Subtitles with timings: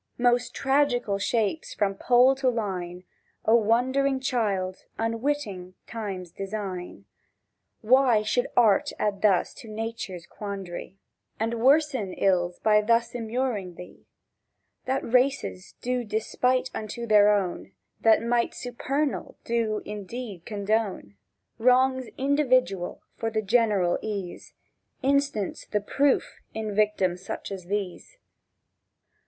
[0.31, 3.03] —Most tragical of shapes from Pole to Line,
[3.45, 7.05] O wondering child, unwitting Time's design,
[7.81, 10.97] Why should Art add to Nature's quandary,
[11.39, 14.07] And worsen ill by thus immuring thee?
[14.85, 21.15] —That races do despite unto their own, That Might supernal do indeed condone
[21.59, 24.55] Wrongs individual for the general ease,
[25.03, 28.17] Instance the proof in victims such as these.